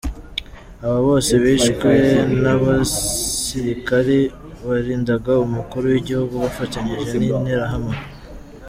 Abo 0.85 0.99
bose 1.07 1.31
bishwe 1.43 1.89
n’abasirikare 2.41 4.17
barindaga 4.65 5.31
umukuru 5.45 5.85
w’igihugu 5.93 6.33
bafatanyije 6.43 7.15
n’Interahamwe. 7.19 7.95